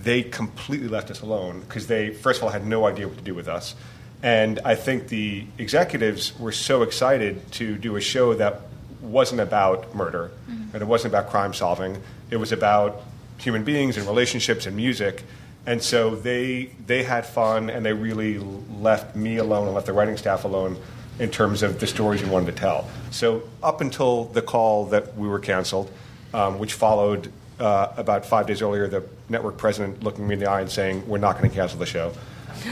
[0.00, 1.60] they completely left us alone.
[1.60, 3.74] Because they first of all had no idea what to do with us,
[4.22, 8.62] and I think the executives were so excited to do a show that
[9.00, 10.30] wasn't about murder
[10.72, 12.02] and it wasn't about crime solving.
[12.30, 13.02] It was about
[13.38, 15.22] human beings and relationships and music.
[15.66, 19.92] And so they they had fun and they really left me alone and left the
[19.92, 20.76] writing staff alone
[21.18, 22.88] in terms of the stories we wanted to tell.
[23.10, 25.90] So up until the call that we were canceled,
[26.34, 30.50] um, which followed uh, about five days earlier, the network president looking me in the
[30.50, 32.12] eye and saying, "We're not going to cancel the show."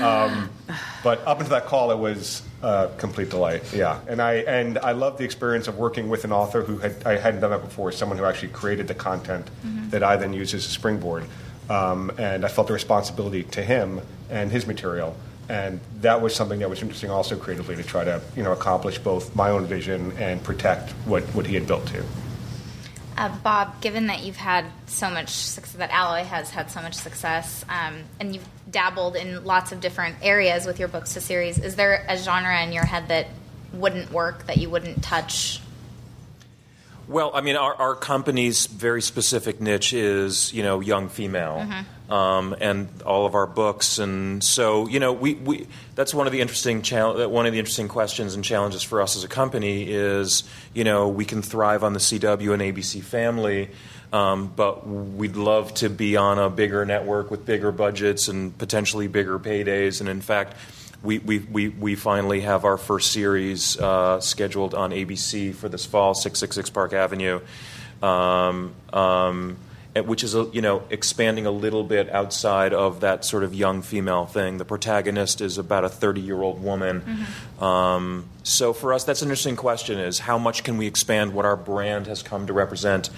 [0.01, 0.51] Um,
[1.03, 3.63] but up until that call, it was a complete delight.
[3.75, 7.07] Yeah, and I and I love the experience of working with an author who had
[7.07, 7.93] I hadn't done that before.
[7.93, 9.49] Someone who actually created the content
[9.91, 11.25] that I then use as a springboard,
[11.69, 15.17] um, and I felt the responsibility to him and his material.
[15.49, 18.99] And that was something that was interesting, also creatively, to try to you know accomplish
[18.99, 22.03] both my own vision and protect what, what he had built too.
[23.17, 26.95] Uh, Bob, given that you've had so much success, that Alloy has had so much
[26.95, 31.59] success, um, and you've dabbled in lots of different areas with your books to series,
[31.59, 33.29] is there a genre in your head that
[33.73, 35.61] wouldn't work, that you wouldn't touch?
[37.07, 41.67] Well, I mean, our, our company's very specific niche is, you know, young female,
[42.09, 46.33] um, and all of our books, and so you know, we, we that's one of
[46.33, 49.91] the interesting chal- one of the interesting questions and challenges for us as a company
[49.91, 53.71] is, you know, we can thrive on the CW and ABC family,
[54.13, 59.09] um, but we'd love to be on a bigger network with bigger budgets and potentially
[59.09, 60.57] bigger paydays, and in fact.
[61.05, 65.85] We, we, we, we finally have our first series uh, scheduled on ABC for this
[65.85, 67.41] fall, 666 Park Avenue,
[68.03, 69.59] um, um,
[69.95, 73.83] which is a, you know expanding a little bit outside of that sort of young
[73.83, 74.57] female thing.
[74.57, 77.27] The protagonist is about a 30 year old woman.
[77.61, 81.45] Um, so for us, that's an interesting question: is how much can we expand what
[81.45, 83.11] our brand has come to represent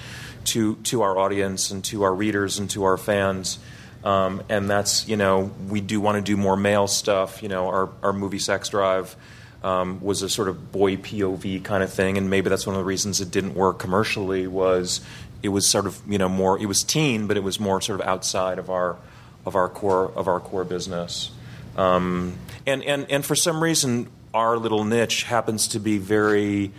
[0.47, 3.61] to to our audience and to our readers and to our fans?
[4.07, 7.43] Um, and that's you know we do want to do more male stuff.
[7.43, 9.17] You know our our movie Sex Drive
[9.65, 12.81] um, was a sort of boy POV kind of thing, and maybe that's one of
[12.81, 14.47] the reasons it didn't work commercially.
[14.47, 15.01] Was
[15.43, 18.01] it was sort of you know more it was teen, but it was more sort
[18.01, 18.97] of outside of our
[19.45, 21.33] of our core of our core business.
[21.77, 26.73] Um, and, and, and for some reason, our little niche happens to be very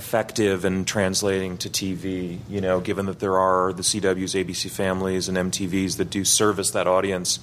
[0.00, 5.28] effective in translating to TV, you know, given that there are the CWs, ABC families,
[5.28, 7.38] and MTVs that do service that audience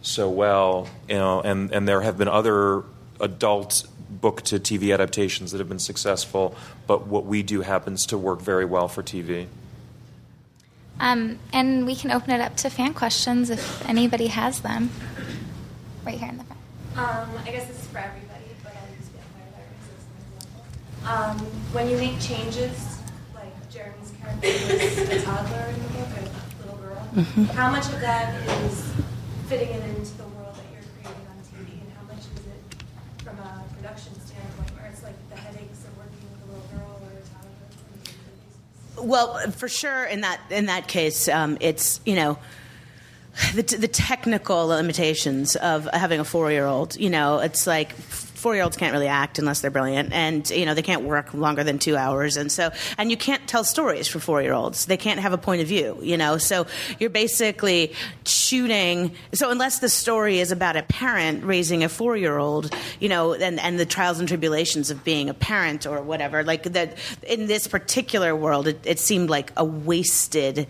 [0.00, 2.82] so well, you know, and, and there have been other
[3.20, 8.16] adult book to TV adaptations that have been successful, but what we do happens to
[8.16, 9.46] work very well for TV.
[10.98, 14.90] Um, and we can open it up to fan questions if anybody has them.
[16.06, 16.58] Right here in the front.
[16.96, 20.64] Um, I guess this is for everybody, but I'll use Vampire Diaries as an example.
[21.04, 21.38] Um,
[21.72, 22.98] when you make changes,
[23.34, 28.00] like Jeremy's character was a toddler in the book, a little girl, how much of
[28.00, 28.34] that
[28.64, 28.92] is
[29.48, 32.82] fitting it into the world that you're creating on TV, and how much is it
[33.24, 37.00] from a production standpoint, where it's like the headaches of working with a little girl
[37.00, 37.68] or a toddler?
[37.88, 38.18] on a daily
[38.96, 39.04] basis?
[39.04, 42.38] Well, for sure, in that in that case, um, it's you know.
[43.54, 47.92] The, the technical limitations of having a four year old, you know, it's like
[48.38, 51.34] four year olds can't really act unless they're brilliant, and you know they can't work
[51.34, 54.86] longer than two hours, and so and you can't tell stories for four year olds.
[54.86, 56.38] They can't have a point of view, you know.
[56.38, 56.66] So
[56.98, 59.14] you're basically shooting.
[59.34, 63.34] So unless the story is about a parent raising a four year old, you know,
[63.34, 67.46] and and the trials and tribulations of being a parent or whatever, like that in
[67.46, 70.66] this particular world, it, it seemed like a wasted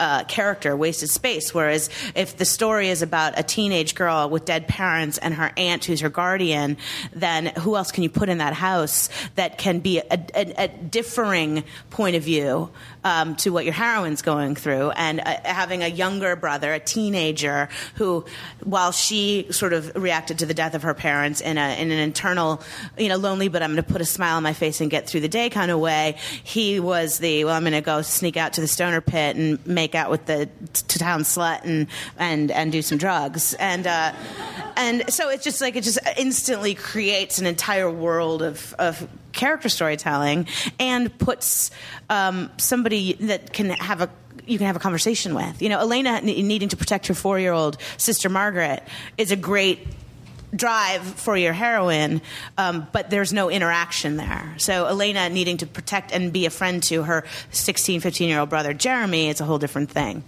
[0.00, 1.54] uh, character wasted space.
[1.54, 5.84] Whereas if the story is about a teenage girl with dead parents and her aunt
[5.84, 6.78] who's her guardian,
[7.12, 10.68] then who else can you put in that house that can be a, a, a
[10.68, 12.70] differing point of view
[13.04, 14.90] um, to what your heroine's going through?
[14.90, 18.24] And uh, having a younger brother, a teenager, who,
[18.62, 21.98] while she sort of reacted to the death of her parents in, a, in an
[21.98, 22.62] internal,
[22.98, 25.08] you know, lonely, but I'm going to put a smile on my face and get
[25.08, 28.36] through the day kind of way, he was the, well, I'm going to go sneak
[28.36, 31.86] out to the stoner pit and make out with the t- town slut and,
[32.18, 33.54] and, and do some drugs.
[33.54, 34.12] And, uh,
[34.76, 39.08] and so it's just like, it just instantly creates an entire world of, of
[39.40, 40.46] character storytelling
[40.78, 41.70] and puts
[42.10, 44.10] um, somebody that can have a
[44.46, 45.62] you can have a conversation with.
[45.62, 48.82] You know, Elena needing to protect her four year old sister Margaret
[49.16, 49.86] is a great
[50.54, 52.20] drive for your heroine,
[52.58, 54.54] um, but there's no interaction there.
[54.58, 58.50] So Elena needing to protect and be a friend to her 16, 15 year old
[58.50, 60.22] brother Jeremy, it's a whole different thing.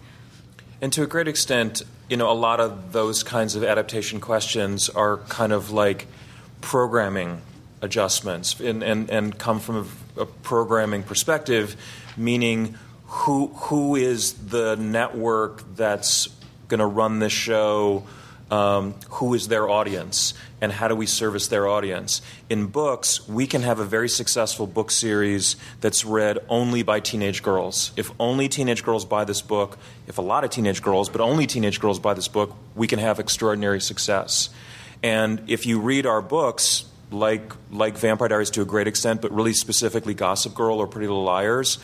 [0.81, 4.89] And to a great extent, you know, a lot of those kinds of adaptation questions
[4.89, 6.07] are kind of like
[6.63, 7.43] programming
[7.83, 11.77] adjustments and, and, and come from a, a programming perspective,
[12.17, 16.29] meaning who, who is the network that's
[16.69, 18.05] going to run this show?
[18.51, 22.21] Um, who is their audience and how do we service their audience?
[22.51, 27.43] In books, we can have a very successful book series that's read only by teenage
[27.43, 27.93] girls.
[27.97, 31.47] If only teenage girls buy this book, if a lot of teenage girls, but only
[31.47, 34.51] teenage girls buy this book, we can have extraordinary success.
[35.03, 39.33] And if you read our books, like like Vampire Diaries to a great extent, but
[39.33, 41.79] really specifically Gossip Girl or Pretty Little Liars,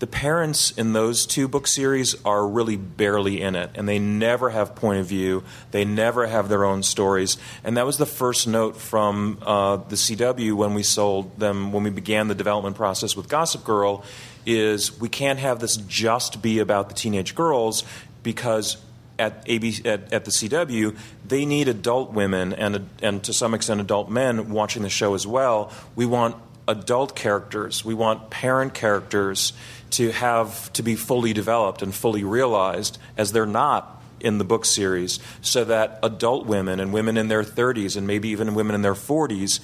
[0.00, 4.50] the parents in those two book series are really barely in it, and they never
[4.50, 5.44] have point of view.
[5.70, 9.96] They never have their own stories, and that was the first note from uh, the
[9.96, 14.04] CW when we sold them when we began the development process with Gossip Girl.
[14.46, 17.82] Is we can't have this just be about the teenage girls
[18.22, 18.76] because
[19.18, 20.96] at, AB, at, at the CW,
[21.26, 25.26] they need adult women and, and to some extent adult men watching the show as
[25.26, 25.72] well.
[25.94, 29.52] We want adult characters, we want parent characters
[29.90, 34.64] to have to be fully developed and fully realized as they're not in the book
[34.64, 38.80] series, so that adult women and women in their 30s and maybe even women in
[38.80, 39.60] their 40s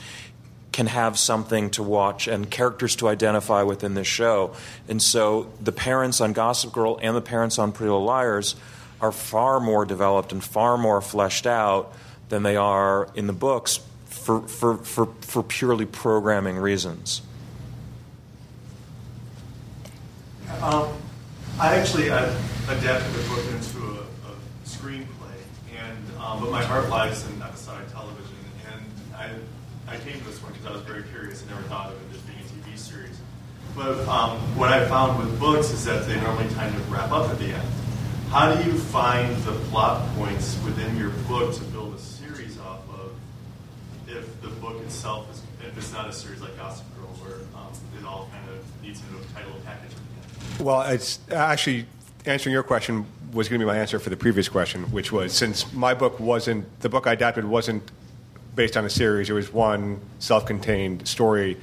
[0.73, 4.55] can have something to watch and characters to identify with in this show.
[4.89, 8.55] And so the parents on Gossip Girl and the parents on Pretty Little Liars
[9.01, 11.95] are far more developed and far more fleshed out
[12.29, 17.23] than they are in the books for, for, for, for purely programming reasons.
[20.63, 20.89] Um,
[21.59, 22.25] I actually I
[22.69, 24.35] adapted the book into a, a
[24.67, 25.39] screenplay,
[25.79, 28.35] and um, but my heart lies in episodic television,
[28.71, 29.31] and I
[29.91, 31.41] I came to this one because I was very curious.
[31.41, 33.19] and never thought of it as being a TV series.
[33.75, 37.31] But um, what I found with books is that they normally kind of wrap up
[37.31, 37.69] at the end.
[38.31, 42.89] How do you find the plot points within your book to build a series off
[42.91, 43.13] of
[44.07, 47.73] if the book itself is if it's not a series like Gossip Girl where um,
[47.99, 49.91] it all kind of needs a title package?
[50.61, 51.87] Well, it's actually
[52.25, 55.33] answering your question was going to be my answer for the previous question, which was
[55.33, 57.83] since my book wasn't the book I adapted wasn't
[58.55, 59.29] based on a series.
[59.29, 61.57] It was one self-contained story.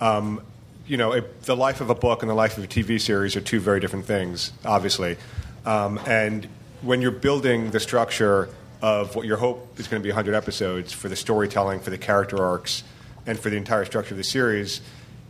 [0.00, 0.42] Um,
[0.88, 3.36] you know, it, the life of a book and the life of a TV series
[3.36, 5.16] are two very different things, obviously.
[5.64, 6.48] Um, and
[6.82, 8.48] when you're building the structure
[8.82, 11.98] of what your hope is going to be 100 episodes for the storytelling, for the
[11.98, 12.82] character arcs,
[13.26, 14.80] and for the entire structure of the series,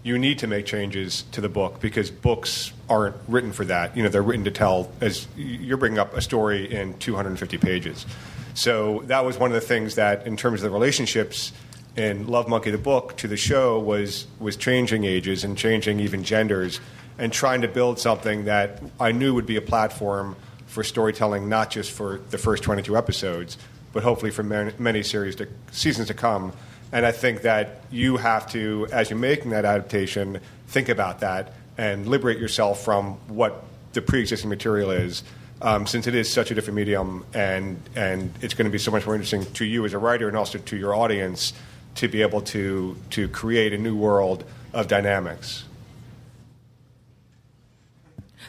[0.03, 3.97] you need to make changes to the book because books aren't written for that.
[3.97, 8.07] You know, they're written to tell, as you're bringing up a story in 250 pages.
[8.55, 11.53] So that was one of the things that, in terms of the relationships
[11.97, 16.25] in Love Monkey the book to the show, was was changing ages and changing even
[16.25, 16.81] genders,
[17.21, 21.71] and trying to build something that I knew would be a platform for storytelling, not
[21.71, 23.59] just for the first 22 episodes,
[23.93, 26.53] but hopefully for many, many series to, seasons to come.
[26.93, 31.53] And I think that you have to, as you're making that adaptation, think about that
[31.77, 35.23] and liberate yourself from what the pre-existing material is,
[35.61, 38.91] um, since it is such a different medium, and and it's going to be so
[38.91, 41.53] much more interesting to you as a writer and also to your audience
[41.97, 45.65] to be able to to create a new world of dynamics.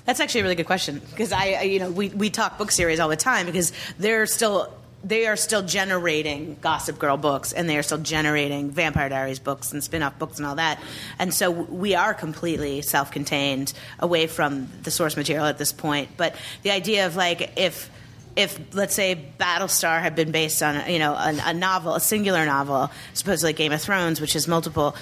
[0.06, 3.00] That's actually a really good question because I, you know, we, we talk book series
[3.00, 4.74] all the time because they're still
[5.04, 9.72] they are still generating Gossip Girl books and they are still generating Vampire Diaries books
[9.72, 10.80] and spin off books and all that.
[11.18, 16.10] And so we are completely self contained away from the source material at this point.
[16.18, 17.90] But the idea of like if
[18.36, 22.46] if let's say Battlestar had been based on you know a, a novel, a singular
[22.46, 24.96] novel, supposedly Game of Thrones, which is multiple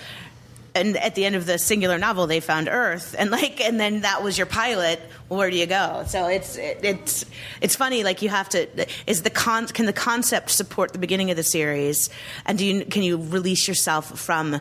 [0.76, 4.02] and at the end of the singular novel they found earth and like and then
[4.02, 5.00] that was your pilot
[5.30, 6.04] where do you go?
[6.08, 7.26] So it's it, it's
[7.62, 11.32] it's funny like you have to is the con can the concept support the beginning
[11.32, 12.10] of the series?
[12.46, 14.60] And do you can you release yourself from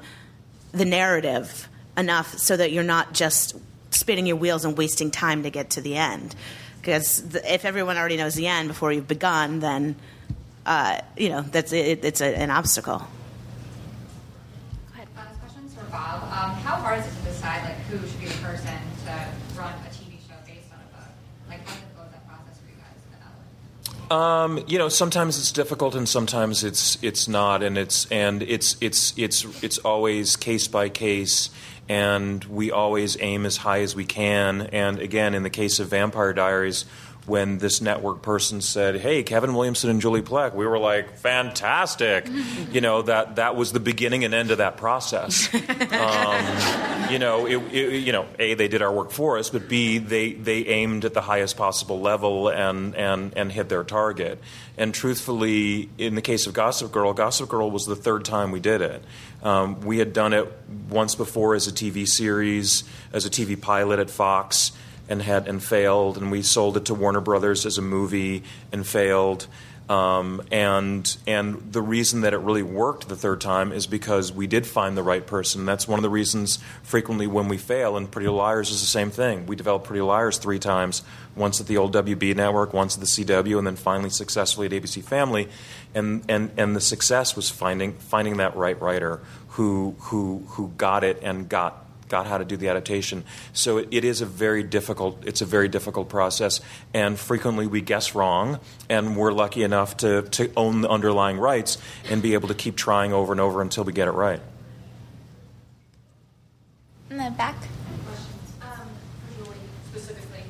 [0.73, 3.57] the narrative enough so that you're not just
[3.91, 6.35] spinning your wheels and wasting time to get to the end?
[6.81, 9.97] Because if everyone already knows the end before you've begun then
[10.67, 13.07] uh, you know that's it, it's a, an obstacle
[16.09, 16.23] Bob.
[16.23, 18.73] Um, how hard is it to decide like who should be the person
[19.05, 19.29] to
[19.59, 21.09] run a TV show based on a book?
[21.49, 24.11] Like how difficult that process for you guys?
[24.11, 28.77] Um, you know, sometimes it's difficult, and sometimes it's it's not, and it's and it's
[28.81, 31.51] it's it's it's always case by case,
[31.91, 34.63] and we always aim as high as we can.
[34.63, 36.87] And again, in the case of Vampire Diaries,
[37.29, 42.29] when this network person said, "Hey, Kevin Williamson and Julie Plec," we were like, "Fantastic!"
[42.73, 45.49] you know that that was the beginning and end of that process.
[45.89, 49.69] Um, you know, it, it, you know, a they did our work for us, but
[49.69, 54.41] b they they aimed at the highest possible level and and and hit their target.
[54.77, 58.61] And truthfully, in the case of Gossip Girl, Gossip Girl was the third time we
[58.61, 59.03] did it.
[59.43, 60.51] Um, we had done it
[60.89, 64.73] once before as a TV series, as a TV pilot at Fox
[65.09, 68.43] and had and failed, and we sold it to Warner Brothers as a movie
[68.73, 69.47] and failed.
[69.89, 74.47] Um, and and the reason that it really worked the third time is because we
[74.47, 75.65] did find the right person.
[75.65, 79.11] That's one of the reasons frequently when we fail, and Pretty Liars is the same
[79.11, 79.47] thing.
[79.47, 81.03] We developed Pretty Liars three times,
[81.35, 84.73] once at the old WB network, once at the CW, and then finally successfully at
[84.73, 85.49] ABC Family.
[85.95, 91.03] And and and the success was finding finding that right writer who who who got
[91.03, 93.25] it and got got how to do the adaptation.
[93.53, 95.25] So it, it is a very difficult.
[95.27, 96.61] It's a very difficult process,
[96.95, 101.79] and frequently we guess wrong, and we're lucky enough to to own the underlying rights
[102.11, 104.41] and be able to keep trying over and over until we get it right.
[107.11, 107.57] In the back.
[108.61, 108.89] Um,
[109.39, 109.57] for Julie
[109.89, 110.43] specifically,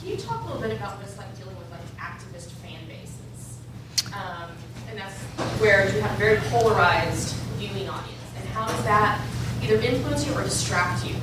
[0.00, 2.80] can you talk a little bit about what it's like dealing with like activist fan
[2.88, 3.58] bases?
[4.12, 4.50] Um,
[4.90, 5.14] and that's
[5.60, 8.18] where you have a very polarized viewing audience.
[8.36, 9.23] And how does that
[9.64, 11.16] either influence you or distract you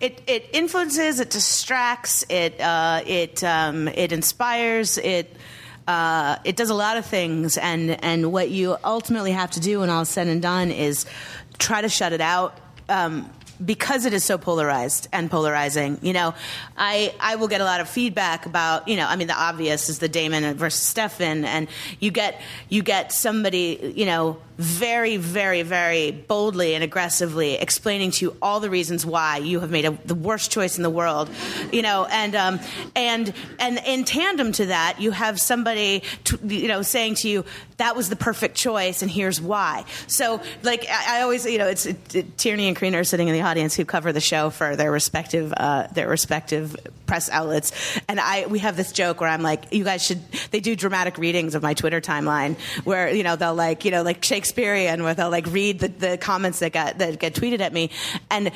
[0.00, 5.34] it, it influences, it distracts, it uh, it um, it inspires, it
[5.86, 9.80] uh, it does a lot of things, and and what you ultimately have to do
[9.80, 11.06] when all is said and done is
[11.58, 12.58] try to shut it out.
[12.88, 13.30] Um,
[13.64, 16.34] because it is so polarized and polarizing, you know,
[16.76, 19.88] I I will get a lot of feedback about, you know, I mean, the obvious
[19.88, 21.68] is the Damon versus Stefan, and
[22.00, 28.24] you get you get somebody, you know, very, very, very boldly and aggressively explaining to
[28.24, 31.30] you all the reasons why you have made a, the worst choice in the world,
[31.72, 32.58] you know, and um,
[32.96, 36.02] and and in tandem to that, you have somebody,
[36.44, 37.44] you know, saying to you
[37.76, 39.84] that was the perfect choice and here's why.
[40.08, 43.28] So, like, I, I always, you know, it's it, it, Tierney and Karina are sitting
[43.28, 46.76] in the audience who cover the show for their respective uh, their respective
[47.06, 50.20] press outlets, and I we have this joke where I'm like, you guys should.
[50.50, 54.02] They do dramatic readings of my Twitter timeline where you know they'll like you know
[54.02, 57.72] like Shakespearean where they'll like read the, the comments that got that get tweeted at
[57.72, 57.90] me,
[58.30, 58.52] and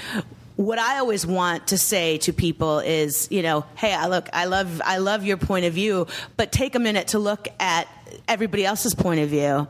[0.57, 4.45] what I always want to say to people is, you know, hey, I look, I
[4.45, 7.89] love, I love your point of view, but take a minute to look at
[8.29, 9.67] everybody else's point of view.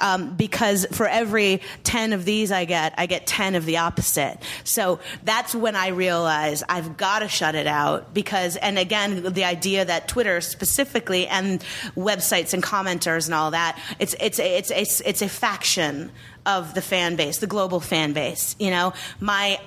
[0.00, 4.38] Um, because for every 10 of these I get, I get 10 of the opposite.
[4.64, 9.44] So that's when I realize I've got to shut it out because, and again, the
[9.44, 11.60] idea that Twitter specifically and
[11.96, 16.10] websites and commenters and all that, it's, it's, it's, it's, it's a faction
[16.44, 18.54] of the fan base, the global fan base.
[18.58, 19.60] You know, my,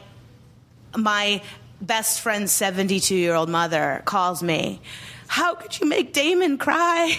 [0.97, 1.41] my
[1.81, 4.81] best friend's 72 year old mother calls me.
[5.29, 7.15] How could you make Damon cry?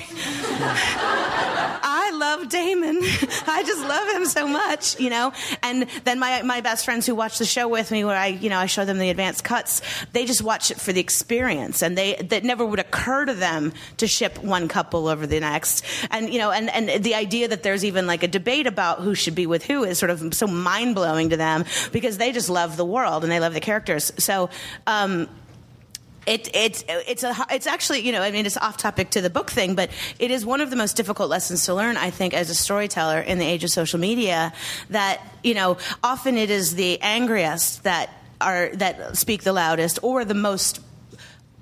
[1.81, 2.99] I love Damon.
[3.47, 5.33] I just love him so much, you know.
[5.63, 8.51] And then my my best friends who watch the show with me, where I you
[8.51, 9.81] know I show them the advanced cuts,
[10.13, 13.73] they just watch it for the experience, and they that never would occur to them
[13.99, 15.85] to ship one couple over the next.
[16.11, 19.15] And you know, and and the idea that there's even like a debate about who
[19.15, 22.51] should be with who is sort of so mind blowing to them because they just
[22.51, 24.13] love the world and they love the characters.
[24.19, 24.51] So.
[24.89, 25.29] Um,
[26.27, 29.31] it, it, it's a, it's actually, you know, I mean, it's off topic to the
[29.31, 32.35] book thing, but it is one of the most difficult lessons to learn, I think,
[32.35, 34.53] as a storyteller in the age of social media.
[34.91, 38.11] That you know, often it is the angriest that
[38.41, 40.81] are that speak the loudest, or the most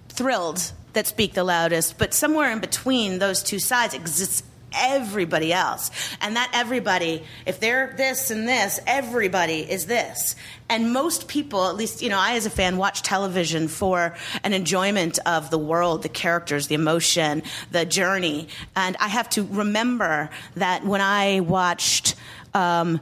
[0.09, 1.99] thrilled that speak the loudest.
[1.99, 4.43] But somewhere in between those two sides exists
[4.73, 5.91] everybody else.
[6.21, 10.37] And that everybody, if they're this and this, everybody is this.
[10.69, 14.15] And most people, at least, you know, I as a fan watch television for
[14.45, 18.49] an enjoyment of the world, the characters, the emotion, the journey.
[18.77, 22.15] And I have to remember that when I watched,
[22.55, 23.01] um,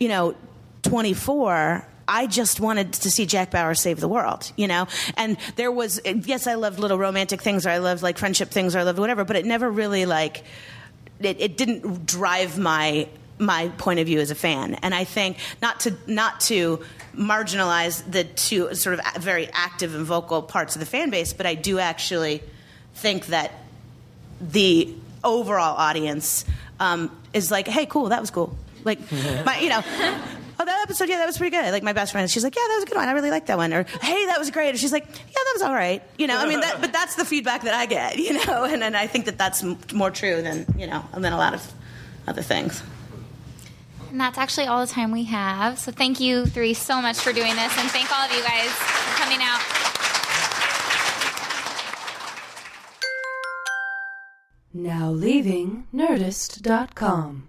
[0.00, 0.34] you know,
[0.82, 4.86] 24, I just wanted to see Jack Bauer save the world, you know?
[5.16, 8.76] And there was, yes, I loved little romantic things or I loved like friendship things
[8.76, 10.44] or I loved whatever, but it never really like,
[11.26, 13.08] it, it didn't drive my
[13.38, 14.74] my point of view as a fan.
[14.74, 16.80] And I think not to not to
[17.14, 21.46] marginalize the two sort of very active and vocal parts of the fan base, but
[21.46, 22.42] I do actually
[22.94, 23.52] think that
[24.40, 26.44] the overall audience
[26.80, 28.56] um, is like, hey, cool, that was cool.
[28.84, 28.98] Like,
[29.44, 29.82] my, you know.
[30.58, 31.70] Oh, that episode, yeah, that was pretty good.
[31.72, 33.08] Like my best friend, she's like, yeah, that was a good one.
[33.08, 33.72] I really liked that one.
[33.72, 34.70] Or, hey, that was great.
[34.70, 36.02] And she's like, yeah, that was all right.
[36.18, 38.18] You know, I mean, that, but that's the feedback that I get.
[38.24, 41.36] You know, and, and I think that that's more true than you know than a
[41.36, 41.72] lot of
[42.26, 42.82] other things.
[44.10, 45.78] And that's actually all the time we have.
[45.78, 48.70] So thank you three so much for doing this, and thank all of you guys
[48.70, 49.60] for coming out.
[54.72, 57.48] Now leaving Nerdist.com.